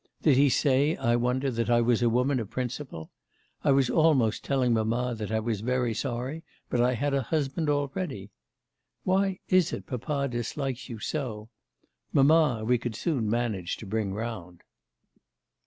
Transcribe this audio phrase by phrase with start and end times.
[0.23, 3.11] Did he say, I wonder, that I was a woman of principle?
[3.63, 7.69] I was almost telling mamma that I was very sorry, but I had a husband
[7.69, 8.31] already.
[9.03, 11.49] Why is it papa dislikes you so?
[12.11, 14.63] Mamma, we could soon manage to bring round.